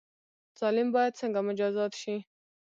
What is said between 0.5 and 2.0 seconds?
ظالم باید څنګه مجازات